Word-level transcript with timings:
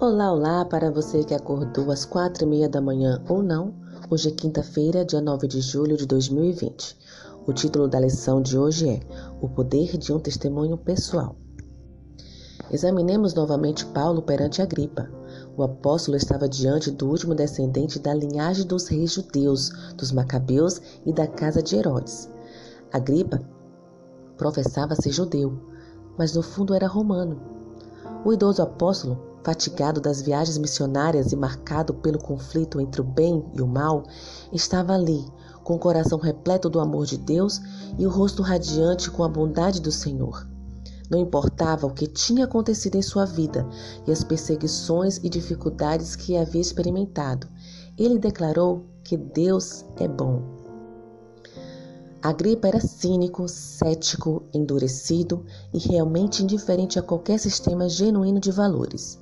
Olá, 0.00 0.32
olá 0.32 0.64
para 0.64 0.92
você 0.92 1.24
que 1.24 1.34
acordou 1.34 1.90
às 1.90 2.04
quatro 2.04 2.44
e 2.44 2.46
meia 2.46 2.68
da 2.68 2.80
manhã 2.80 3.20
ou 3.28 3.42
não. 3.42 3.74
Hoje 4.08 4.28
é 4.28 4.30
quinta-feira, 4.30 5.04
dia 5.04 5.20
9 5.20 5.48
de 5.48 5.60
julho 5.60 5.96
de 5.96 6.06
2020. 6.06 6.96
O 7.44 7.52
título 7.52 7.88
da 7.88 7.98
lição 7.98 8.40
de 8.40 8.56
hoje 8.56 8.88
é 8.88 9.00
O 9.40 9.48
Poder 9.48 9.98
de 9.98 10.12
um 10.12 10.20
Testemunho 10.20 10.78
Pessoal. 10.78 11.34
Examinemos 12.70 13.34
novamente 13.34 13.84
Paulo 13.86 14.22
perante 14.22 14.62
Agripa. 14.62 15.10
O 15.56 15.64
apóstolo 15.64 16.16
estava 16.16 16.48
diante 16.48 16.92
do 16.92 17.08
último 17.08 17.34
descendente 17.34 17.98
da 17.98 18.14
linhagem 18.14 18.64
dos 18.64 18.86
reis 18.86 19.12
judeus, 19.14 19.70
dos 19.96 20.12
Macabeus 20.12 20.80
e 21.04 21.12
da 21.12 21.26
casa 21.26 21.60
de 21.60 21.74
Herodes. 21.74 22.30
Agripa 22.92 23.40
professava 24.36 24.94
ser 24.94 25.10
judeu, 25.10 25.58
mas 26.16 26.36
no 26.36 26.42
fundo 26.42 26.72
era 26.72 26.86
romano. 26.86 27.42
O 28.24 28.32
idoso 28.32 28.62
apóstolo 28.62 29.27
fatigado 29.42 30.00
das 30.00 30.20
viagens 30.20 30.58
missionárias 30.58 31.32
e 31.32 31.36
marcado 31.36 31.94
pelo 31.94 32.18
conflito 32.18 32.80
entre 32.80 33.00
o 33.00 33.04
bem 33.04 33.44
e 33.54 33.60
o 33.60 33.66
mal, 33.66 34.04
estava 34.52 34.94
ali, 34.94 35.24
com 35.64 35.74
o 35.74 35.78
coração 35.78 36.18
repleto 36.18 36.68
do 36.68 36.80
amor 36.80 37.06
de 37.06 37.18
Deus 37.18 37.60
e 37.98 38.06
o 38.06 38.10
rosto 38.10 38.42
radiante 38.42 39.10
com 39.10 39.22
a 39.22 39.28
bondade 39.28 39.80
do 39.80 39.92
Senhor. 39.92 40.46
Não 41.10 41.18
importava 41.18 41.86
o 41.86 41.92
que 41.92 42.06
tinha 42.06 42.44
acontecido 42.44 42.96
em 42.96 43.02
sua 43.02 43.24
vida 43.24 43.66
e 44.06 44.12
as 44.12 44.22
perseguições 44.22 45.18
e 45.18 45.28
dificuldades 45.28 46.14
que 46.14 46.36
havia 46.36 46.60
experimentado, 46.60 47.46
ele 47.96 48.18
declarou 48.18 48.84
que 49.02 49.16
Deus 49.16 49.84
é 49.96 50.06
bom. 50.06 50.42
Agripa 52.20 52.68
era 52.68 52.80
cínico, 52.80 53.48
cético, 53.48 54.42
endurecido 54.52 55.44
e 55.72 55.78
realmente 55.78 56.42
indiferente 56.42 56.98
a 56.98 57.02
qualquer 57.02 57.38
sistema 57.38 57.88
genuíno 57.88 58.40
de 58.40 58.50
valores. 58.50 59.18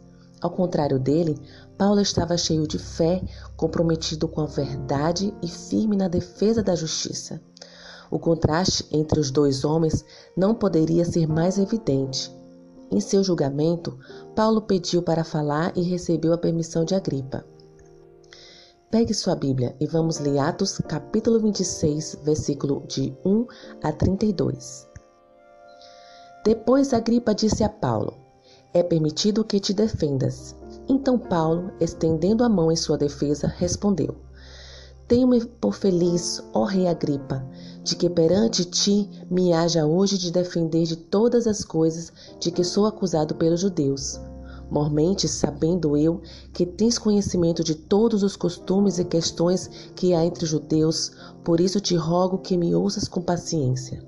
Ao 0.47 0.51
contrário 0.51 1.01
dele, 1.01 1.37
Paulo 1.77 2.01
estava 2.01 2.37
cheio 2.37 2.69
de 2.69 2.79
fé, 2.79 3.21
comprometido 3.57 4.29
com 4.29 4.43
a 4.43 4.47
verdade 4.47 5.35
e 5.43 5.49
firme 5.49 5.97
na 5.97 6.07
defesa 6.07 6.63
da 6.63 6.77
justiça. 6.77 7.43
O 8.13 8.17
contraste 8.17 8.87
entre 8.93 9.19
os 9.19 9.33
dois 9.33 9.65
homens 9.65 10.05
não 10.37 10.55
poderia 10.55 11.05
ser 11.05 11.27
mais 11.27 11.59
evidente. 11.59 12.33
Em 12.93 13.01
seu 13.01 13.25
julgamento, 13.25 13.99
Paulo 14.37 14.63
pediu 14.63 15.03
para 15.03 15.25
falar 15.25 15.77
e 15.77 15.83
recebeu 15.83 16.33
a 16.33 16.39
permissão 16.39 16.85
de 16.85 16.95
Agripa. 16.95 17.45
Pegue 18.89 19.13
sua 19.15 19.35
Bíblia 19.35 19.75
e 19.81 19.87
vamos 19.89 20.21
ler 20.21 20.39
Atos, 20.39 20.81
capítulo 20.87 21.41
26, 21.41 22.21
versículo 22.23 22.85
de 22.87 23.13
1 23.25 23.47
a 23.83 23.91
32. 23.91 24.89
Depois 26.45 26.95
Agripa 26.95 27.35
disse 27.35 27.65
a 27.65 27.69
Paulo: 27.69 28.26
É 28.77 28.83
permitido 28.83 29.43
que 29.43 29.59
te 29.59 29.73
defendas. 29.73 30.55
Então 30.87 31.19
Paulo, 31.19 31.71
estendendo 31.81 32.45
a 32.45 32.49
mão 32.51 32.71
em 32.71 32.77
sua 32.77 32.99
defesa, 32.99 33.47
respondeu: 33.47 34.15
Tenho-me 35.09 35.43
por 35.47 35.73
feliz, 35.73 36.43
ó 36.53 36.65
rei 36.65 36.87
Agripa, 36.87 37.43
de 37.83 37.97
que 37.97 38.11
perante 38.11 38.67
ti 38.67 39.09
me 39.31 39.55
haja 39.55 39.87
hoje 39.87 40.19
de 40.19 40.31
defender 40.31 40.85
de 40.85 40.97
todas 40.97 41.47
as 41.47 41.65
coisas 41.65 42.13
de 42.39 42.51
que 42.51 42.63
sou 42.63 42.85
acusado 42.85 43.35
pelos 43.37 43.61
judeus 43.61 44.21
Mormente, 44.71 45.29
sabendo 45.29 45.97
eu 45.97 46.21
que 46.53 46.67
tens 46.67 46.99
conhecimento 46.99 47.63
de 47.63 47.75
todos 47.75 48.23
os 48.23 48.37
costumes 48.37 48.99
e 48.99 49.05
questões 49.05 49.71
que 49.95 50.13
há 50.13 50.25
entre 50.25 50.45
judeus, 50.45 51.13
por 51.45 51.61
isso 51.61 51.81
te 51.81 51.95
rogo 51.95 52.39
que 52.39 52.57
me 52.57 52.75
ouças 52.75 53.07
com 53.07 53.23
paciência. 53.23 54.03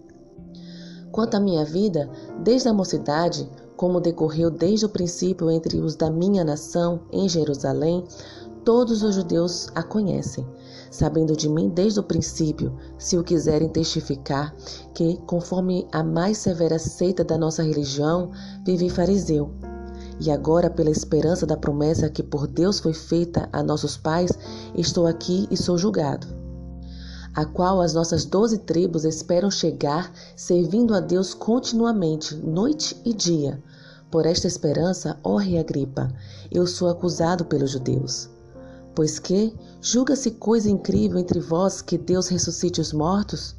Quanto 1.12 1.36
à 1.36 1.40
minha 1.40 1.64
vida, 1.64 2.10
desde 2.42 2.68
a 2.68 2.74
mocidade, 2.74 3.48
como 3.78 4.00
decorreu 4.00 4.50
desde 4.50 4.84
o 4.84 4.88
princípio 4.88 5.50
entre 5.50 5.80
os 5.80 5.94
da 5.94 6.10
minha 6.10 6.44
nação 6.44 7.00
em 7.12 7.28
Jerusalém, 7.28 8.04
todos 8.64 9.02
os 9.04 9.14
judeus 9.14 9.68
a 9.72 9.82
conhecem, 9.82 10.44
sabendo 10.90 11.34
de 11.34 11.48
mim 11.48 11.70
desde 11.70 12.00
o 12.00 12.02
princípio, 12.02 12.76
se 12.98 13.16
o 13.16 13.22
quiserem 13.22 13.68
testificar, 13.68 14.52
que, 14.92 15.16
conforme 15.26 15.86
a 15.92 16.02
mais 16.02 16.38
severa 16.38 16.78
seita 16.78 17.22
da 17.24 17.38
nossa 17.38 17.62
religião, 17.62 18.32
vivi 18.66 18.90
fariseu 18.90 19.50
e 20.20 20.32
agora, 20.32 20.68
pela 20.68 20.90
esperança 20.90 21.46
da 21.46 21.56
promessa 21.56 22.10
que 22.10 22.24
por 22.24 22.48
Deus 22.48 22.80
foi 22.80 22.92
feita 22.92 23.48
a 23.52 23.62
nossos 23.62 23.96
pais, 23.96 24.32
estou 24.74 25.06
aqui 25.06 25.46
e 25.48 25.56
sou 25.56 25.78
julgado. 25.78 26.37
A 27.34 27.44
qual 27.44 27.80
as 27.80 27.94
nossas 27.94 28.24
doze 28.24 28.58
tribos 28.58 29.04
esperam 29.04 29.50
chegar, 29.50 30.12
servindo 30.34 30.94
a 30.94 31.00
Deus 31.00 31.34
continuamente, 31.34 32.34
noite 32.34 33.00
e 33.04 33.12
dia. 33.12 33.62
Por 34.10 34.26
esta 34.26 34.46
esperança, 34.46 35.18
ó 35.22 35.36
Rei 35.36 35.58
Agripa, 35.58 36.10
eu 36.50 36.66
sou 36.66 36.88
acusado 36.88 37.44
pelos 37.44 37.70
judeus. 37.70 38.28
Pois 38.94 39.18
que 39.18 39.54
julga-se 39.80 40.32
coisa 40.32 40.70
incrível 40.70 41.18
entre 41.18 41.38
vós 41.38 41.82
que 41.82 41.98
Deus 41.98 42.28
ressuscite 42.28 42.80
os 42.80 42.92
mortos? 42.92 43.54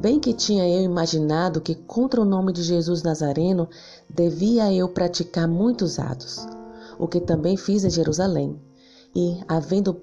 Bem 0.00 0.20
que 0.20 0.32
tinha 0.32 0.68
eu 0.68 0.82
imaginado 0.82 1.60
que 1.60 1.74
contra 1.74 2.20
o 2.20 2.24
nome 2.24 2.52
de 2.52 2.62
Jesus 2.62 3.02
Nazareno 3.02 3.68
devia 4.08 4.72
eu 4.72 4.88
praticar 4.88 5.48
muitos 5.48 5.98
atos, 5.98 6.46
o 6.98 7.08
que 7.08 7.20
também 7.20 7.56
fiz 7.56 7.84
em 7.84 7.90
Jerusalém. 7.90 8.60
E, 9.14 9.40
havendo 9.48 9.94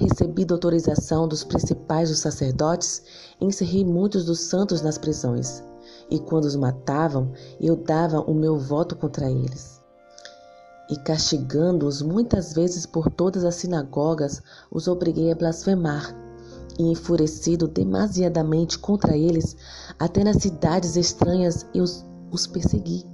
recebido 0.00 0.54
autorização 0.54 1.28
dos 1.28 1.44
principais 1.44 2.08
dos 2.08 2.20
sacerdotes, 2.20 3.02
encerrei 3.38 3.84
muitos 3.84 4.24
dos 4.24 4.40
santos 4.40 4.80
nas 4.80 4.96
prisões. 4.96 5.62
E 6.10 6.18
quando 6.18 6.46
os 6.46 6.56
matavam, 6.56 7.32
eu 7.60 7.76
dava 7.76 8.20
o 8.20 8.32
meu 8.32 8.58
voto 8.58 8.96
contra 8.96 9.30
eles. 9.30 9.78
E 10.88 10.96
castigando-os 10.96 12.00
muitas 12.00 12.54
vezes 12.54 12.86
por 12.86 13.10
todas 13.10 13.44
as 13.44 13.56
sinagogas, 13.56 14.42
os 14.70 14.88
obriguei 14.88 15.30
a 15.30 15.34
blasfemar 15.34 16.16
e 16.78 16.90
enfurecido 16.90 17.68
demasiadamente 17.68 18.78
contra 18.78 19.14
eles, 19.14 19.54
até 19.98 20.24
nas 20.24 20.36
cidades 20.36 20.96
estranhas 20.96 21.66
eu 21.74 21.84
os 22.32 22.46
persegui. 22.46 23.04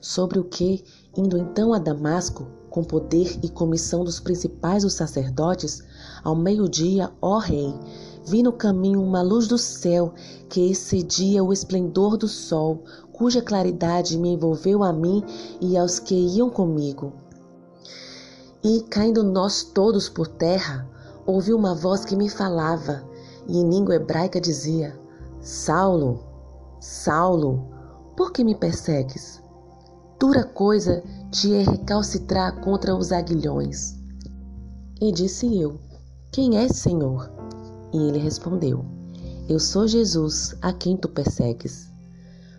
Sobre 0.00 0.38
o 0.38 0.44
que, 0.44 0.84
indo 1.16 1.38
então 1.38 1.72
a 1.72 1.78
Damasco, 1.78 2.55
com 2.76 2.84
poder 2.84 3.38
e 3.42 3.48
comissão 3.48 4.04
dos 4.04 4.20
principais 4.20 4.82
dos 4.82 4.92
sacerdotes, 4.92 5.82
ao 6.22 6.36
meio-dia, 6.36 7.10
ó 7.22 7.38
rei, 7.38 7.74
vi 8.26 8.42
no 8.42 8.52
caminho 8.52 9.02
uma 9.02 9.22
luz 9.22 9.48
do 9.48 9.56
céu 9.56 10.12
que 10.50 10.70
excedia 10.70 11.42
o 11.42 11.54
esplendor 11.54 12.18
do 12.18 12.28
sol, 12.28 12.84
cuja 13.14 13.40
claridade 13.40 14.18
me 14.18 14.34
envolveu 14.34 14.84
a 14.84 14.92
mim 14.92 15.24
e 15.58 15.74
aos 15.78 15.98
que 15.98 16.14
iam 16.14 16.50
comigo. 16.50 17.14
E, 18.62 18.82
caindo 18.90 19.24
nós 19.24 19.62
todos 19.62 20.10
por 20.10 20.26
terra, 20.26 20.86
ouvi 21.24 21.54
uma 21.54 21.74
voz 21.74 22.04
que 22.04 22.14
me 22.14 22.28
falava 22.28 23.02
e 23.48 23.56
em 23.56 23.70
língua 23.70 23.94
hebraica 23.94 24.38
dizia: 24.38 25.00
Saulo, 25.40 26.20
Saulo, 26.78 27.68
por 28.14 28.32
que 28.32 28.44
me 28.44 28.54
persegues? 28.54 29.42
Dura 30.18 30.44
coisa 30.44 31.02
te 31.36 31.52
é 31.52 31.62
recalcitrar 31.62 32.62
contra 32.62 32.96
os 32.96 33.12
aguilhões. 33.12 33.94
E 34.98 35.12
disse 35.12 35.60
eu: 35.60 35.78
Quem 36.32 36.56
és, 36.56 36.78
Senhor? 36.78 37.30
E 37.92 37.98
ele 37.98 38.18
respondeu: 38.18 38.86
Eu 39.46 39.60
sou 39.60 39.86
Jesus, 39.86 40.56
a 40.62 40.72
quem 40.72 40.96
tu 40.96 41.10
persegues. 41.10 41.90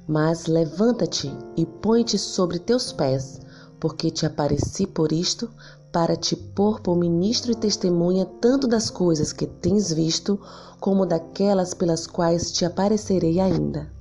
Mas 0.08 0.46
levanta-te 0.46 1.36
e 1.58 1.66
põe-te 1.66 2.20
sobre 2.20 2.60
teus 2.60 2.94
pés, 2.94 3.42
porque 3.80 4.12
te 4.12 4.28
apareci 4.28 4.86
por 4.86 5.12
isto, 5.12 5.50
para 5.92 6.16
te 6.16 6.36
pôr 6.36 6.80
por 6.80 6.96
ministro 6.96 7.52
e 7.52 7.56
testemunha 7.56 8.28
tanto 8.40 8.68
das 8.68 8.92
coisas 8.92 9.34
que 9.34 9.48
tens 9.48 9.92
visto, 9.92 10.40
como 10.80 11.04
daquelas 11.04 11.74
pelas 11.74 12.06
quais 12.06 12.52
te 12.52 12.64
aparecerei 12.64 13.40
ainda. 13.40 13.97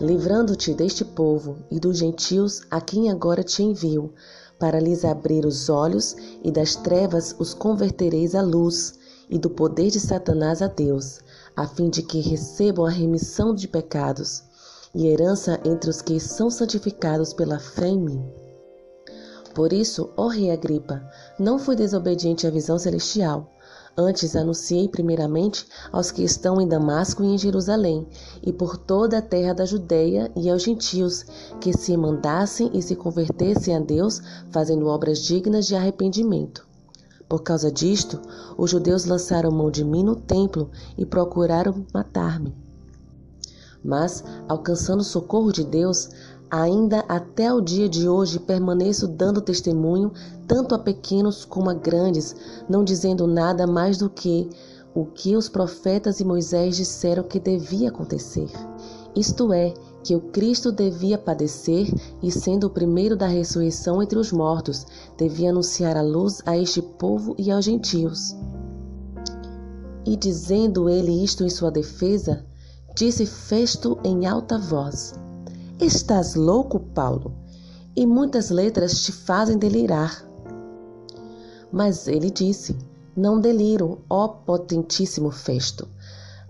Livrando-te 0.00 0.72
deste 0.72 1.04
povo 1.04 1.58
e 1.70 1.78
dos 1.78 1.98
gentios 1.98 2.62
a 2.70 2.80
quem 2.80 3.10
agora 3.10 3.42
te 3.42 3.62
envio, 3.62 4.14
para 4.58 4.80
lhes 4.80 5.04
abrir 5.04 5.44
os 5.44 5.68
olhos 5.68 6.16
e 6.42 6.50
das 6.50 6.74
trevas 6.74 7.36
os 7.38 7.52
convertereis 7.52 8.34
à 8.34 8.40
luz, 8.40 8.98
e 9.28 9.38
do 9.38 9.50
poder 9.50 9.90
de 9.90 10.00
Satanás 10.00 10.62
a 10.62 10.68
Deus, 10.68 11.20
a 11.54 11.66
fim 11.66 11.90
de 11.90 12.02
que 12.02 12.18
recebam 12.18 12.86
a 12.86 12.90
remissão 12.90 13.54
de 13.54 13.68
pecados 13.68 14.42
e 14.94 15.06
herança 15.06 15.60
entre 15.64 15.90
os 15.90 16.00
que 16.00 16.18
são 16.18 16.50
santificados 16.50 17.34
pela 17.34 17.58
fé 17.58 17.88
em 17.88 18.00
mim. 18.00 18.24
Por 19.54 19.72
isso, 19.72 20.10
ó 20.16 20.28
rei 20.28 20.50
Agripa, 20.50 21.02
não 21.38 21.58
fui 21.58 21.76
desobediente 21.76 22.46
à 22.46 22.50
visão 22.50 22.78
celestial. 22.78 23.52
Antes 23.96 24.36
anunciei 24.36 24.88
primeiramente 24.88 25.66
aos 25.92 26.10
que 26.10 26.22
estão 26.22 26.60
em 26.60 26.68
Damasco 26.68 27.24
e 27.24 27.26
em 27.26 27.38
Jerusalém, 27.38 28.06
e 28.42 28.52
por 28.52 28.76
toda 28.76 29.18
a 29.18 29.22
terra 29.22 29.52
da 29.52 29.64
Judéia 29.64 30.30
e 30.36 30.48
aos 30.48 30.62
gentios, 30.62 31.24
que 31.60 31.76
se 31.76 31.96
mandassem 31.96 32.70
e 32.72 32.80
se 32.80 32.94
convertessem 32.94 33.76
a 33.76 33.80
Deus, 33.80 34.22
fazendo 34.50 34.86
obras 34.86 35.18
dignas 35.18 35.66
de 35.66 35.74
arrependimento. 35.74 36.66
Por 37.28 37.42
causa 37.42 37.70
disto, 37.70 38.20
os 38.56 38.70
judeus 38.70 39.04
lançaram 39.04 39.50
mão 39.50 39.70
de 39.70 39.84
mim 39.84 40.02
no 40.02 40.16
templo 40.16 40.70
e 40.96 41.06
procuraram 41.06 41.86
matar-me. 41.92 42.54
Mas, 43.82 44.22
alcançando 44.48 45.00
o 45.00 45.04
socorro 45.04 45.52
de 45.52 45.64
Deus, 45.64 46.10
Ainda 46.50 47.04
até 47.08 47.52
o 47.52 47.60
dia 47.60 47.88
de 47.88 48.08
hoje 48.08 48.40
permaneço 48.40 49.06
dando 49.06 49.40
testemunho, 49.40 50.12
tanto 50.48 50.74
a 50.74 50.78
pequenos 50.78 51.44
como 51.44 51.70
a 51.70 51.74
grandes, 51.74 52.34
não 52.68 52.82
dizendo 52.82 53.26
nada 53.26 53.68
mais 53.68 53.98
do 53.98 54.10
que 54.10 54.50
o 54.92 55.04
que 55.04 55.36
os 55.36 55.48
profetas 55.48 56.18
e 56.18 56.24
Moisés 56.24 56.76
disseram 56.76 57.22
que 57.22 57.38
devia 57.38 57.90
acontecer. 57.90 58.50
Isto 59.14 59.52
é, 59.52 59.72
que 60.02 60.16
o 60.16 60.20
Cristo 60.20 60.72
devia 60.72 61.16
padecer 61.16 61.86
e, 62.20 62.32
sendo 62.32 62.66
o 62.66 62.70
primeiro 62.70 63.16
da 63.16 63.26
ressurreição 63.26 64.02
entre 64.02 64.18
os 64.18 64.32
mortos, 64.32 64.84
devia 65.16 65.50
anunciar 65.50 65.96
a 65.96 66.02
luz 66.02 66.42
a 66.44 66.56
este 66.58 66.82
povo 66.82 67.34
e 67.38 67.50
aos 67.50 67.64
gentios. 67.64 68.34
E 70.04 70.16
dizendo 70.16 70.88
ele 70.88 71.22
isto 71.22 71.44
em 71.44 71.50
sua 71.50 71.70
defesa, 71.70 72.44
disse 72.96 73.26
Festo 73.26 73.98
em 74.02 74.26
alta 74.26 74.58
voz: 74.58 75.14
Estás 75.80 76.34
louco, 76.34 76.78
Paulo, 76.78 77.32
e 77.96 78.04
muitas 78.04 78.50
letras 78.50 79.02
te 79.02 79.12
fazem 79.12 79.56
delirar. 79.56 80.22
Mas 81.72 82.06
ele 82.06 82.30
disse: 82.30 82.76
Não 83.16 83.40
deliro, 83.40 84.02
ó 84.10 84.28
potentíssimo 84.28 85.30
Festo. 85.30 85.88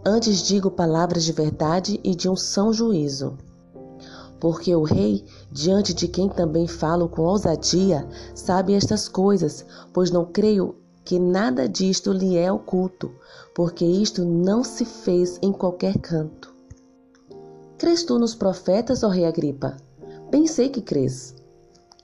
Antes 0.04 0.42
digo 0.42 0.68
palavras 0.68 1.22
de 1.22 1.30
verdade 1.30 2.00
e 2.02 2.12
de 2.16 2.28
um 2.28 2.34
são 2.34 2.72
juízo. 2.72 3.38
Porque 4.40 4.74
o 4.74 4.82
rei, 4.82 5.24
diante 5.52 5.94
de 5.94 6.08
quem 6.08 6.28
também 6.28 6.66
falo 6.66 7.08
com 7.08 7.22
ousadia, 7.22 8.08
sabe 8.34 8.74
estas 8.74 9.06
coisas, 9.08 9.64
pois 9.92 10.10
não 10.10 10.24
creio 10.24 10.74
que 11.04 11.20
nada 11.20 11.68
disto 11.68 12.12
lhe 12.12 12.36
é 12.36 12.50
oculto, 12.50 13.12
porque 13.54 13.84
isto 13.84 14.24
não 14.24 14.64
se 14.64 14.84
fez 14.84 15.38
em 15.40 15.52
qualquer 15.52 15.96
canto. 15.98 16.49
Crês 17.80 18.04
tu 18.04 18.18
nos 18.18 18.34
profetas, 18.34 19.02
ó 19.02 19.08
rei 19.08 19.24
Agripa? 19.24 19.74
Bem 20.30 20.46
sei 20.46 20.68
que 20.68 20.82
crês. 20.82 21.34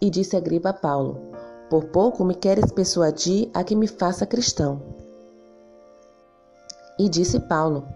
E 0.00 0.08
disse 0.08 0.34
Agripa 0.34 0.70
a 0.70 0.72
Paulo: 0.72 1.18
Por 1.68 1.84
pouco 1.88 2.24
me 2.24 2.34
queres 2.34 2.72
persuadir 2.72 3.50
a 3.52 3.62
que 3.62 3.76
me 3.76 3.86
faça 3.86 4.24
cristão. 4.24 4.80
E 6.98 7.10
disse 7.10 7.38
Paulo: 7.40 7.86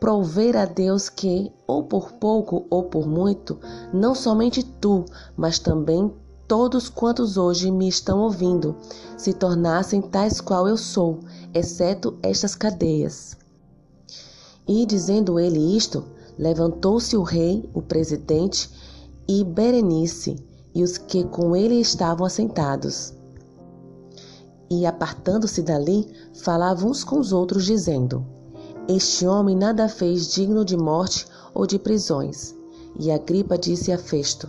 Prover 0.00 0.56
a 0.56 0.64
Deus 0.64 1.08
que, 1.08 1.52
ou 1.68 1.84
por 1.84 2.14
pouco 2.14 2.66
ou 2.68 2.82
por 2.82 3.06
muito, 3.06 3.60
não 3.94 4.12
somente 4.12 4.64
tu, 4.64 5.04
mas 5.36 5.60
também 5.60 6.12
todos 6.48 6.88
quantos 6.88 7.36
hoje 7.36 7.70
me 7.70 7.86
estão 7.86 8.18
ouvindo, 8.18 8.74
se 9.16 9.32
tornassem 9.32 10.02
tais 10.02 10.40
qual 10.40 10.66
eu 10.66 10.76
sou, 10.76 11.20
exceto 11.54 12.18
estas 12.24 12.56
cadeias. 12.56 13.36
E 14.66 14.84
dizendo 14.84 15.38
ele 15.38 15.76
isto, 15.76 16.17
Levantou-se 16.38 17.16
o 17.16 17.22
rei, 17.22 17.68
o 17.74 17.82
presidente 17.82 18.70
e 19.26 19.42
Berenice 19.42 20.36
e 20.74 20.84
os 20.84 20.96
que 20.96 21.24
com 21.24 21.56
ele 21.56 21.80
estavam 21.80 22.24
assentados. 22.24 23.12
E 24.70 24.86
apartando-se 24.86 25.62
dali, 25.62 26.06
falavam 26.42 26.90
uns 26.90 27.02
com 27.02 27.18
os 27.18 27.32
outros, 27.32 27.64
dizendo: 27.64 28.24
Este 28.86 29.26
homem 29.26 29.56
nada 29.56 29.88
fez 29.88 30.32
digno 30.32 30.64
de 30.64 30.76
morte 30.76 31.26
ou 31.52 31.66
de 31.66 31.78
prisões. 31.78 32.54
E 32.98 33.10
Agripa 33.10 33.58
disse 33.58 33.90
a 33.90 33.98
Festo: 33.98 34.48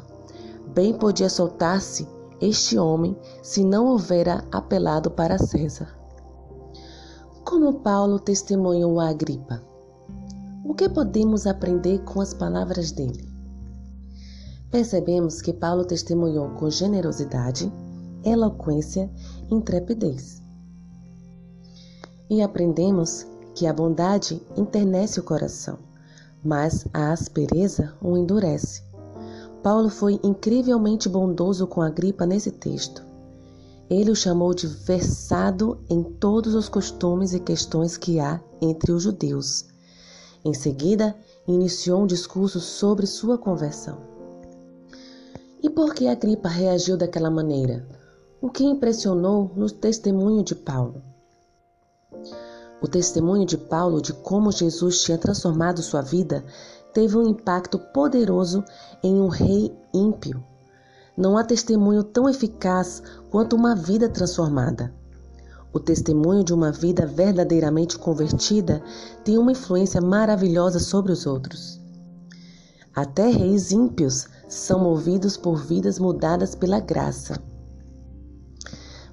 Bem 0.74 0.94
podia 0.94 1.30
soltar-se 1.30 2.08
este 2.42 2.78
homem 2.78 3.18
se 3.42 3.64
não 3.64 3.88
houvera 3.88 4.46
apelado 4.52 5.10
para 5.10 5.38
César. 5.38 5.98
Como 7.44 7.80
Paulo 7.80 8.20
testemunhou 8.20 9.00
a 9.00 9.10
Agripa. 9.10 9.69
O 10.70 10.76
que 10.76 10.88
podemos 10.88 11.48
aprender 11.48 11.98
com 12.04 12.22
as 12.22 12.32
palavras 12.32 12.92
dele? 12.92 13.28
Percebemos 14.70 15.42
que 15.42 15.52
Paulo 15.52 15.84
testemunhou 15.84 16.48
com 16.52 16.70
generosidade, 16.70 17.74
eloquência 18.24 19.10
e 19.50 19.56
intrepidez. 19.56 20.44
E 22.30 22.44
aprendemos 22.44 23.26
que 23.56 23.66
a 23.66 23.74
bondade 23.74 24.44
internece 24.56 25.20
o 25.20 25.24
coração, 25.24 25.80
mas 26.44 26.86
a 26.94 27.12
aspereza 27.14 27.96
o 28.00 28.16
endurece. 28.16 28.84
Paulo 29.64 29.90
foi 29.90 30.20
incrivelmente 30.24 31.10
bondoso 31.10 31.66
com 31.66 31.82
a 31.82 31.90
gripa 31.90 32.28
nesse 32.28 32.52
texto. 32.52 33.04
Ele 33.90 34.12
o 34.12 34.16
chamou 34.16 34.54
de 34.54 34.68
versado 34.68 35.80
em 35.90 36.04
todos 36.04 36.54
os 36.54 36.70
costumes 36.70 37.34
e 37.34 37.40
questões 37.40 37.98
que 37.98 38.20
há 38.20 38.40
entre 38.62 38.92
os 38.92 39.02
judeus 39.02 39.69
em 40.44 40.54
seguida, 40.54 41.16
iniciou 41.48 42.02
um 42.02 42.08
discurso 42.08 42.60
sobre 42.60 43.06
sua 43.06 43.38
conversão. 43.38 43.98
E 45.62 45.70
por 45.70 45.94
que 45.94 46.08
Agripa 46.08 46.48
reagiu 46.48 46.96
daquela 46.96 47.30
maneira? 47.30 47.86
O 48.42 48.50
que 48.50 48.64
impressionou 48.64 49.52
no 49.56 49.70
testemunho 49.70 50.44
de 50.44 50.56
Paulo? 50.56 51.02
O 52.82 52.88
testemunho 52.88 53.46
de 53.46 53.58
Paulo 53.58 54.02
de 54.02 54.14
como 54.14 54.52
Jesus 54.52 55.02
tinha 55.02 55.18
transformado 55.18 55.82
sua 55.82 56.02
vida 56.02 56.46
teve 56.94 57.18
um 57.18 57.28
impacto 57.28 57.78
poderoso 57.78 58.64
em 59.04 59.20
um 59.20 59.28
rei 59.28 59.76
ímpio. 59.94 60.42
Não 61.18 61.38
há 61.38 61.44
testemunho 61.44 62.04
tão 62.04 62.30
eficaz 62.30 63.04
quanto 63.30 63.56
uma 63.58 63.76
vida 63.76 64.08
transformada. 64.08 64.94
O 65.72 65.80
testemunho 65.80 66.44
de 66.44 66.52
uma 66.52 66.72
vida 66.72 67.06
verdadeiramente 67.06 67.98
convertida 67.98 68.82
tem 69.24 69.38
uma 69.38 69.52
influência 69.52 70.02
maravilhosa 70.02 70.80
sobre 70.80 71.12
os 71.12 71.28
outros. 71.28 71.80
Até 72.96 73.30
reis 73.30 73.72
ímpios 73.72 74.28
são 74.48 74.80
movidos 74.80 75.38
por 75.38 75.58
vidas 75.58 76.00
mudadas 76.00 76.56
pela 76.56 76.80
graça. 76.80 77.40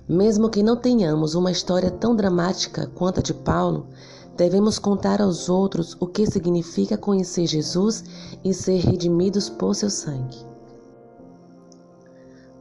Mesmo 0.09 0.49
que 0.49 0.63
não 0.63 0.77
tenhamos 0.77 1.35
uma 1.35 1.51
história 1.51 1.91
tão 1.91 2.17
dramática 2.17 2.87
quanto 2.95 3.21
a 3.21 3.23
de 3.23 3.35
Paulo, 3.35 3.89
devemos 4.35 4.79
contar 4.79 5.21
aos 5.21 5.51
outros 5.51 5.95
o 6.01 6.07
que 6.07 6.27
significa 6.27 6.97
conhecer 6.97 7.47
Jesus 7.47 8.03
e 8.43 8.55
ser 8.55 8.79
redimidos 8.79 9.51
por 9.51 9.75
seu 9.75 9.91
sangue. 9.91 10.56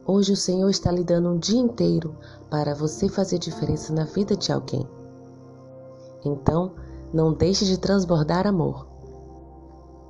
Hoje 0.08 0.32
o 0.32 0.36
Senhor 0.36 0.70
está 0.70 0.92
lhe 0.92 1.02
dando 1.02 1.30
um 1.30 1.36
dia 1.36 1.58
inteiro 1.58 2.14
para 2.48 2.74
você 2.74 3.08
fazer 3.08 3.38
diferença 3.38 3.92
na 3.92 4.04
vida 4.04 4.36
de 4.36 4.52
alguém. 4.52 4.88
Então, 6.24 6.72
não 7.12 7.32
deixe 7.32 7.64
de 7.64 7.76
transbordar 7.76 8.46
amor. 8.46 8.86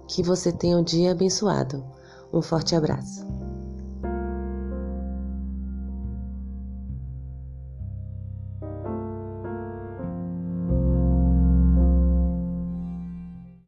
Que 0.07 0.23
você 0.23 0.53
tenha 0.53 0.77
um 0.77 0.83
dia 0.83 1.13
abençoado. 1.13 1.83
Um 2.31 2.43
forte 2.43 2.75
abraço. 2.76 3.26